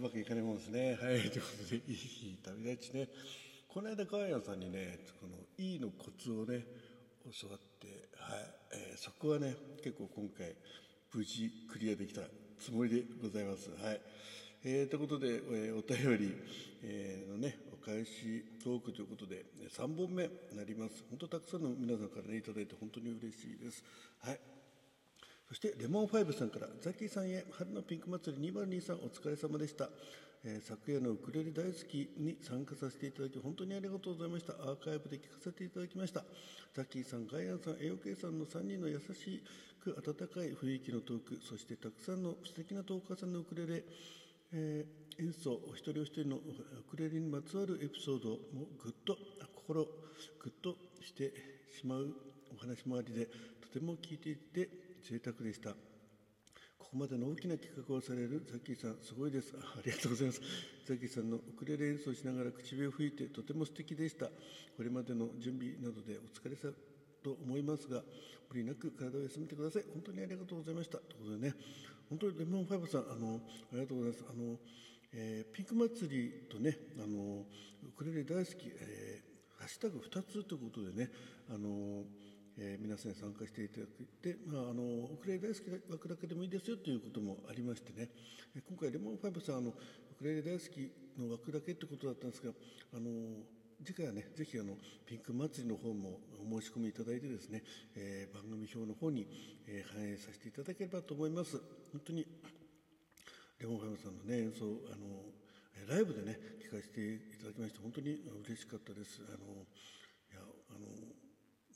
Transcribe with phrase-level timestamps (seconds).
[0.00, 0.96] うまくいかないもんですね。
[0.98, 3.08] はい、ということで、いい旅立ちね。
[3.68, 6.64] この間、川谷さんにね、この、いいのコツをね、
[7.38, 8.38] 教わって、はい、
[8.72, 10.54] えー、そこはね、結構今回、
[11.12, 12.22] 無事クリアできた
[12.58, 13.68] つもりでございます。
[13.76, 14.00] はい。
[14.64, 16.34] えー、ということで、えー、お便り、
[16.82, 21.04] えー、のね、お返しトークということで、3本目になります。
[21.10, 23.84] 本当たくさんの皆さんからね、いただいて本当に嬉しいです。
[24.24, 24.40] はい。
[25.50, 29.90] そしてレモンファイブさんからザッキーさんへ春のピンク祭り2023お疲れ様でした、
[30.44, 34.52] えー、昨夜のウクレレ大好きに参加させていただき本当にありがとうございました。
[34.62, 36.22] アーカイブで聞かせていただきました。
[36.72, 39.42] ザッキーさんガイアンさん AOK さんの3人の優し
[39.82, 43.82] く温かい雰囲気のトークそしてたくさんの素敵なトーカーさんのウクレレ
[44.52, 46.40] えー、演奏お一人お一人のウ
[46.90, 49.16] クレレにまつわるエピソードもぐっと
[49.54, 51.32] 心ぐっとして
[51.78, 52.08] しまう
[52.52, 55.70] お話もありでとても聞いていて贅沢でした。
[55.70, 59.54] ここまでの大きな企画をされるザッキーさん、すごいです。
[59.56, 60.40] ありがとうございます。
[60.86, 64.26] ザッキーさんのウクレレ演奏しながら口笛を吹いてとても素敵でした。
[64.26, 66.68] これまでの準備などでお疲れさ
[67.22, 68.02] と思いますが、
[68.50, 69.84] 無理なく体を休めてください。
[69.92, 70.98] 本当にありがとうございました。
[70.98, 71.54] ということでね、
[72.08, 74.24] 本当にレモンファイブさん、あの、ありがとうございます。
[74.28, 74.58] あの、
[75.12, 77.46] えー、ピンク祭りとね、あの、
[77.86, 81.10] ウクレレ大好き、えー、ハッシュタグ2つということでね、
[81.48, 82.04] あの、
[82.58, 88.10] えー、皆さんに参加していただいて、まあ、あのウクレレ大好き枠だけでもいいですよということもありましてね、
[88.56, 89.74] え今回レモンファイブさんあのウ
[90.18, 92.52] クレレ大好きの枠だけってことだったんですが
[92.94, 93.10] あの
[93.84, 97.62] 次回はねぜひあのピンク祭りの方もお申し込みいただいてですね、
[97.96, 99.26] えー、番組表の方に、
[99.66, 101.56] えー、反映させていただければと思います。
[101.92, 102.26] 本当に
[103.58, 105.24] レモンファイブさんのね演奏あの
[105.88, 109.20] ライブでね聴かせていただきまして本当に嬉しかったです。
[109.28, 109.64] あの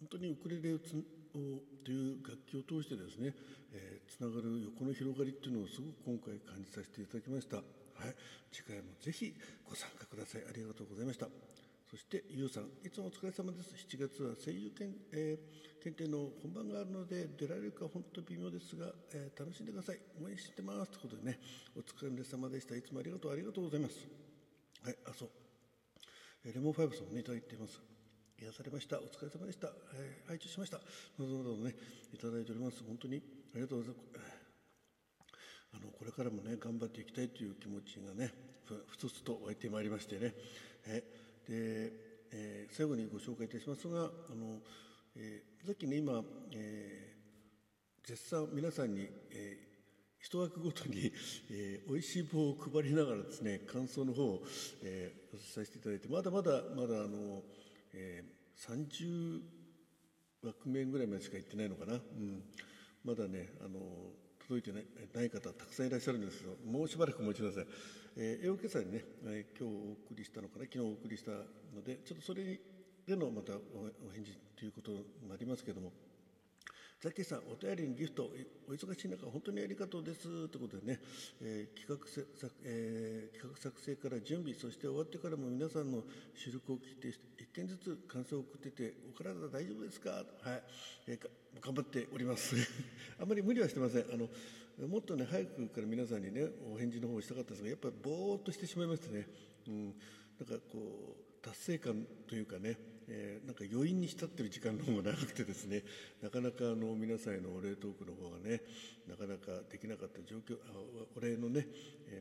[0.05, 3.33] 本当にウクレレをつをという楽器を通してですね、
[3.73, 7.57] えー、つながる横の広がりっていうのをすごく今回感じさせていただきました。
[7.57, 7.63] は
[8.05, 8.13] い、
[8.53, 9.33] 次回もぜひ
[9.65, 10.45] ご参加ください。
[10.45, 11.29] ありがとうございました。
[11.89, 13.73] そして、ゆうさん、いつもお疲れ様です。
[13.73, 20.01] 7月は声優検,、えー、検定の本番があるので、出られるか本当微妙ですが、えー、楽しんでください。
[20.21, 20.93] 応援してます。
[20.93, 21.41] ということでね、
[21.77, 22.77] お疲れ様でした。
[22.77, 24.05] いつもありがとう、ありがとうございます。
[24.85, 25.31] はい、あ、そう。
[26.45, 27.94] レモンファイブさんもね、いただいています。
[28.43, 28.99] 癒されました。
[28.99, 29.69] お疲れ様でした。
[29.95, 30.79] えー、拝聴しました。
[31.19, 31.75] どうぞどうぞね、
[32.13, 32.83] いただいております。
[32.87, 34.35] 本当にありがとうございます。
[35.75, 38.33] あの、これからもね、頑張っていきたいという気持ちがね、
[38.89, 40.35] ふつふつと湧いてまいりましてね。
[40.87, 41.03] え
[41.49, 41.93] で、
[42.33, 44.59] えー、最後にご紹介いたしますが、あの、
[45.17, 46.23] えー、さっきね、今、
[46.53, 49.75] えー、絶賛皆さんに、えー
[50.25, 51.13] 一枠ごとに、
[51.51, 54.43] えー、美味しい棒を配りながらですね感想の方を、
[54.83, 57.43] えー、させていただいてまだまだまだあの
[57.95, 59.41] えー、30
[60.43, 62.43] 枠面ぐらいまでしか行ってないのかな、うん、
[63.05, 63.81] まだねあの
[64.47, 67.67] 届いてないない方たくさんいらっしゃるんですけどもうしばらくお待ちください、
[68.17, 70.65] えー、英語決済にね、えー、今日お送りしたのかな？
[70.65, 72.45] 昨日お送りしたのでちょっとそれ
[73.07, 75.93] でのまたお返事ということになりますけども。
[77.05, 78.31] ザッキーさん、お便りにギフト、
[78.67, 80.23] お忙しい中、本当にありがとうです。
[80.49, 80.99] ということでね、
[81.43, 82.25] えー、企画せ、
[82.65, 86.03] えー、企画作成から準備、そして終わってからも皆さんの
[86.35, 90.13] 収録を聞いて、一件ずつ感想を送ってて、お体大丈夫ですか？
[90.13, 90.63] はい、
[91.09, 92.57] えー、頑張っております。
[93.21, 94.07] あまり無理はしてません。
[94.11, 94.31] あの、
[94.89, 99.29] もっとね、早くから皆さんにね、お返事の方をしたかったんですが、やっぱりぼーっとしてしまいましてね、
[99.69, 99.95] うん、なん
[100.49, 102.79] かこう、達成感というかね、
[103.09, 105.83] えー、なんか余韻に浸ってる時間の方が長くてですね
[106.23, 108.63] なかなかあの皆さんへのお礼トークの方がね
[109.07, 110.73] なかなかできなかった状況あ
[111.17, 111.67] お礼のね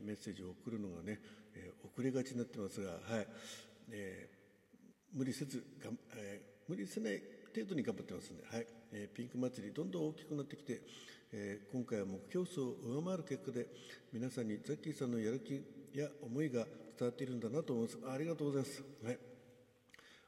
[0.04, 1.20] メッセージを送るのがね、
[1.54, 3.26] えー、遅れがちになってますが、はい。
[3.90, 7.22] えー、無理せずが、えー、無理せない
[7.54, 8.66] 程度に頑張ってますんで、はい。
[8.92, 10.82] えー、ピンク祭りどんどん大きくなってきて、
[11.32, 13.66] えー、今回は目標数を上回る結果で
[14.12, 15.62] 皆さんにザッキーさんのやる気
[15.98, 16.64] や思いが
[16.98, 17.98] 伝わっているんだなと思います。
[18.08, 19.33] ありがとうございます、はい。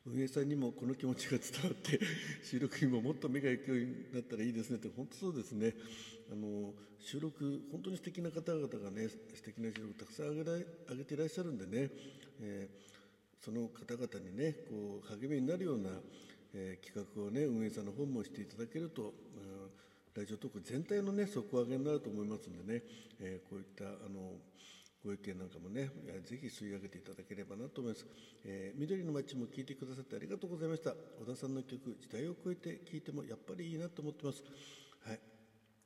[0.06, 1.98] 運営さんにもこの気持ちが伝わって
[2.44, 5.74] 収録にももっと目が行くようになったらいいですねって本当そうですね。
[6.30, 11.90] あの収録本当に素敵な方々がね素敵な収録たくさん上げ上げていらっしゃるんでね、
[12.40, 15.90] えー、その方々にねこう励みになるような、
[16.54, 19.10] えー、企画をね運営さんの方もしていただけると、うん、
[20.14, 22.82] ラジオトーク全体のね底上げになると思いますんでね、
[23.20, 24.32] えー、こういったあの
[25.06, 25.88] ご意見なんかもね、
[26.24, 28.04] ぜひ吸い上げていただければなと思います。
[28.44, 30.90] えー、緑の街も聴いてくださってありがとうございました。
[31.22, 34.42] 小田さんの曲、時代を超えて聴いてもやっぱりいいなと思ってます。
[35.06, 35.20] はい。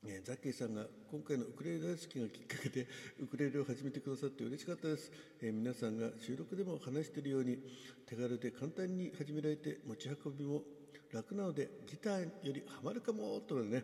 [0.03, 2.87] えー、ザッキーさんが今回のウクレレ大好きがきっかけで
[3.21, 7.59] ウクレレを始めてくださって嬉しかったです、えー、皆さんが収録でも話しているように
[8.07, 10.63] 手軽で簡単に始められて持ち運びも
[11.11, 13.83] 楽なのでギターよりハマるかもとね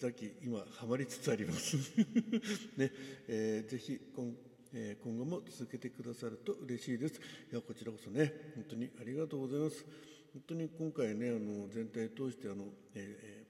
[0.00, 1.76] さっき今ハマりつつあります
[2.78, 2.90] ね、
[3.26, 4.34] えー、ぜひ今
[4.74, 7.20] えー、今後も続けてくださると嬉しいです。
[7.50, 9.84] いや、こちらこそね、本当にありがとうございます。
[10.32, 13.44] 本当に今回ね、あの全体通してあの、え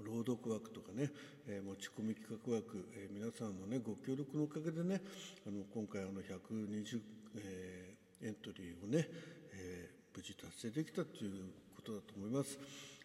[0.00, 1.10] ー、朗読枠とかね、
[1.46, 5.00] えー、持ち込み企画枠、えー、皆さんのね、ご協力のおかげでね、
[5.46, 7.00] あの今回あの120、
[7.36, 9.08] えー、エントリーをね、
[9.54, 12.58] えー、無事達成できたということだと思います。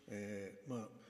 [0.10, 1.07] えー、まあ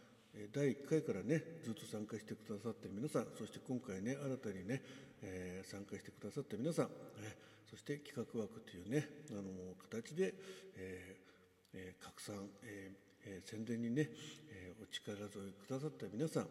[0.53, 4.81] 第1回からねずっと参加してくださって皆さんそして今回ね新たにね、
[5.23, 6.89] えー、参加してくださった皆さん、
[7.25, 7.33] え、
[7.65, 10.35] そして企画枠というねあの形で、
[10.77, 11.27] えー
[11.73, 14.09] えー、拡散、えーえー、宣伝にね、
[14.53, 16.47] えー、お力添えくださった皆さん、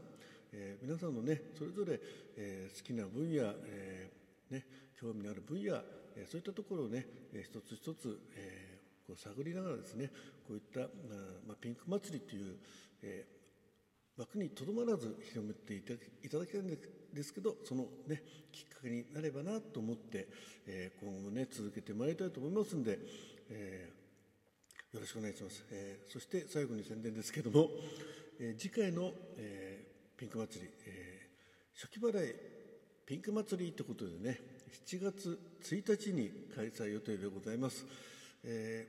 [0.53, 2.01] えー、皆さんのねそれぞれ、
[2.37, 4.67] えー、好きな分野、えーね、
[5.01, 5.77] 興味のある分野、
[6.17, 10.11] えー、そういったところをね、えー、一つ一つ、えー、こう探りながらですね
[10.43, 10.81] こういった、
[11.47, 12.57] まあ、ピンク祭りという、
[13.03, 13.36] えー
[14.19, 15.93] 枠にとどまらず広めていた
[16.39, 16.67] だきたいん
[17.13, 20.27] ですけどその、ね、きっかけになればなと思って、
[20.67, 22.99] えー、今後もね続けてまいりたいと思いますんで、
[23.51, 27.69] えー、よろしくお願いします、えー、そして最後に宣伝ですけども、
[28.41, 29.85] え、次回の、え、
[30.17, 31.29] ピンク祭り、え、
[31.75, 32.35] 初期払い
[33.05, 34.41] ピンク祭りということでね
[34.87, 37.85] 7月1日に開催予定でございます、
[38.45, 38.87] え、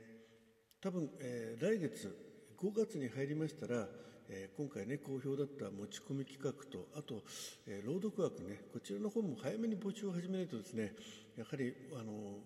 [0.79, 2.26] 多分、え、来月
[2.61, 3.87] 5月に入りましたら
[4.29, 7.23] え、今回ね好評だった持ち込み企画とあと、
[7.65, 10.93] え、朗読枠ねこちらの方も早めに募集を始めないとですね
[11.37, 12.39] やはりあの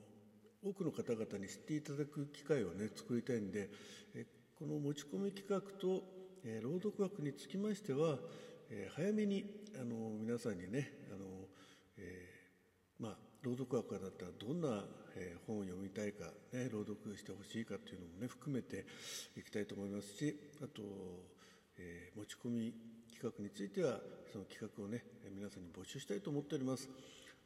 [0.64, 3.70] 多くの方々に知っていただく機会をね作りたいんで、
[4.14, 4.26] え、
[4.60, 6.04] この持ち込み企画と、
[6.46, 8.20] え、朗読枠につきましては、
[8.70, 9.44] え、早めに
[9.82, 11.31] あの皆さんにねあの、
[13.44, 14.84] 朗読枠だったらどんな、
[15.16, 18.86] え、本を読みたいか、ね、朗読してほしいかっていうのもね含めて
[19.36, 20.82] いきたいと思いますしあと
[21.82, 22.74] えー、持ち込み
[23.12, 24.00] 企画については
[24.32, 25.04] その企画をね
[25.36, 26.90] 皆さんに募集したいと思っております。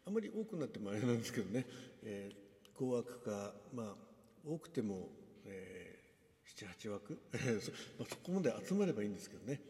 [0.06, 1.66] あまり多くなってもあれなんですけどね、
[2.04, 3.96] えー、5枠かまあ
[4.48, 5.08] 多くても、
[5.46, 7.18] えー、78枠
[7.60, 9.62] そ, まあ、そこまで集まればいいんですけどね。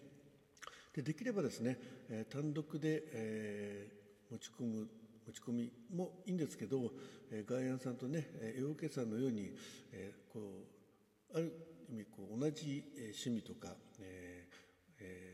[0.94, 1.78] でできればですね、
[2.10, 4.90] えー、単独で、えー、持ち込む
[5.28, 6.92] 持ち込みもいいんですけど、
[7.32, 9.52] えー、外苑さんとねえ洋家さんのように、
[9.92, 10.40] えー、こ
[11.34, 11.52] うある
[11.90, 14.48] 意味こう同じ趣味とか、え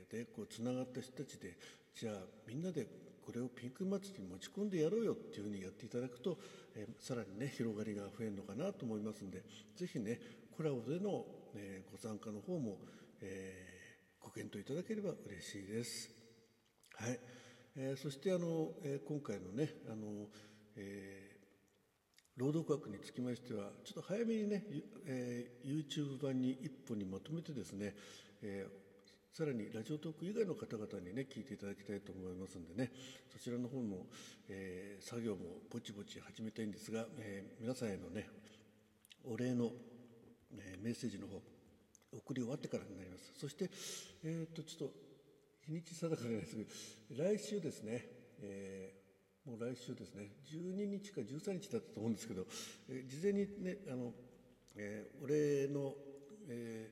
[0.10, 1.58] ー、でこうつながった人たちで
[1.94, 2.16] じゃあ
[2.48, 2.88] みんなで
[3.26, 6.38] これをピンク祭りに持ち込んでやろうよっていうふうにやっていただくと、
[6.76, 9.44] えー、さらにね広がりが増えるのかなと思いますんで
[9.76, 10.20] ぜひね
[10.56, 12.78] コラボでの、えー、ご参加の方も、
[13.22, 16.10] えー、ご検討いただければ嬉しいです。
[16.96, 17.20] はい、
[17.76, 20.28] えー、そしてあの、えー、今回のねあの、
[20.76, 21.32] えー
[22.38, 24.64] 朗読枠につきましてはちょっと早めにね、
[25.06, 27.94] えー、YouTube 版に一本にまとめてですね、
[28.42, 32.92] えー、さらにラジオトーク以外の方々にね聞いていただきたいと思いますんでね
[33.32, 34.08] そちらの方の、
[34.50, 38.28] えー、作業もぼちぼち始めたいんですが、え、皆さんへのね
[39.26, 39.70] お礼の、
[40.58, 41.42] え、メッセージの方
[42.14, 43.32] 送り終わってからになります。
[43.40, 43.70] そして
[44.24, 44.94] えっ、とちょっと
[45.66, 46.64] 日にち定かですけ
[47.14, 48.06] ど来週ですね、
[48.42, 49.02] えー
[49.46, 50.30] もう来週ですね。
[50.54, 52.46] 12日か13日だったと思うんですけど、
[52.90, 54.14] えー、事前にねあの、
[54.76, 55.96] えー、お礼の、
[56.48, 56.92] え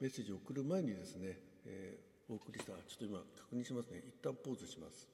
[0.00, 4.02] ー、メッセージを送る前にですね、えー、お送りしたちょっと今確認しますね。
[4.08, 5.06] 一旦ポーズします。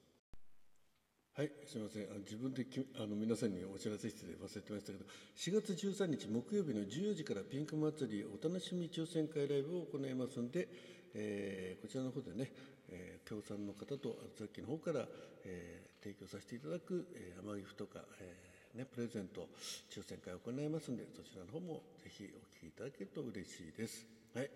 [1.34, 2.02] はいすみません。
[2.04, 5.04] あ自分できあの皆さんにお知らせして忘れてましたけど
[5.36, 10.68] 4月13日木曜日の14時からピンク祭りお楽しみ抽選会ライブを行いますので、
[11.14, 12.50] えー、こちらの方でね、
[12.90, 15.06] えー、協賛の方とさっきの方から、
[15.44, 19.48] えー、提供させていただく、えー、甘ギフとか、えーね、プレゼント
[19.90, 24.06] 抽選会を行いますのでそちらの方もぜひお聞きいただけると嬉しいです。
[24.34, 24.50] はい。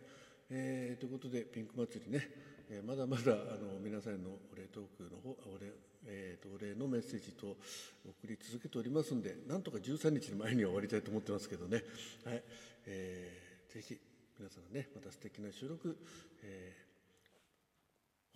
[0.50, 2.28] えー、ということでピンク祭りね、
[2.70, 5.72] えー、まだまだあの皆さんのお礼トークの方お礼,、
[6.06, 7.56] えー、とお礼のメッセージと
[8.04, 11.82] 送り続けておりますんでなんとか13日の前には終わりたいと思ってますけどね、
[12.24, 12.42] はい。
[12.86, 13.98] えー、ぜひ
[14.38, 15.96] 皆さんねまた素敵な収録、
[16.44, 16.76] え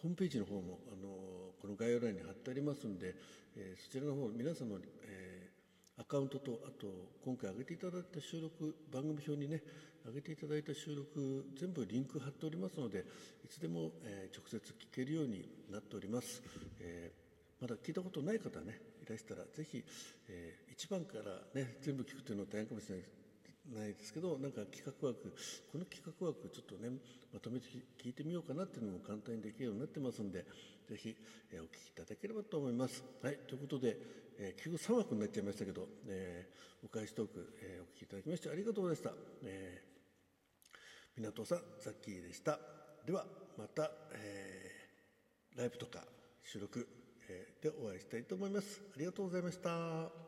[0.06, 1.08] ホームページの方もあの
[1.60, 3.16] この概要欄に貼ってありますんで、
[3.56, 6.86] えー、そちらの方皆さんの、えー、アカウントとあと
[7.24, 9.60] 今回上げていただいた収録番組表にね
[10.06, 13.04] 上げていただいた収録全部リンク貼っておりますので
[13.44, 16.40] いつでも、えー、直接聞けるようになっております、
[16.78, 19.82] えー、まだ聞いたことない方ねいらしたらぜひ、
[20.28, 23.25] えー、1番からね全部聞くというのは大変かもしれないです。
[23.74, 25.34] ないですけどなんか企画枠
[25.72, 26.90] この企画枠ちょっとね
[27.32, 27.66] まとめて
[28.02, 30.44] 聞いてみようかなっていうのも簡単にできるようになってますんで
[30.88, 31.16] ぜひ、
[31.52, 33.02] えー、お聞きいただければと思います。
[33.22, 33.96] はいということで、
[34.38, 39.10] えー、結局3枠になっちゃいましたけど、えー、お返しトーク、えー、お聞きいただきましてありがとうございました。
[39.44, 42.58] えー、港さんザッキーでした。
[43.04, 43.24] では
[43.58, 46.04] また、えー、ライブとか
[46.44, 46.86] 収録、
[47.28, 48.80] えー、でお会いしたいと思います。
[48.94, 50.25] ありがとうございました。